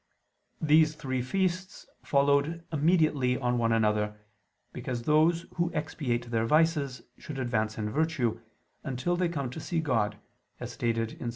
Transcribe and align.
These 0.59 0.95
three 0.95 1.21
feasts 1.21 1.85
followed 2.01 2.63
immediately 2.73 3.37
on 3.37 3.59
one 3.59 3.71
another, 3.71 4.17
because 4.73 5.03
those 5.03 5.45
who 5.57 5.71
expiate 5.75 6.31
their 6.31 6.47
vices 6.47 7.03
should 7.19 7.37
advance 7.37 7.77
in 7.77 7.87
virtue, 7.91 8.41
until 8.83 9.15
they 9.15 9.29
come 9.29 9.51
to 9.51 9.59
see 9.59 9.79
God, 9.79 10.17
as 10.59 10.71
stated 10.71 11.11
in 11.21 11.29
Ps. 11.29 11.29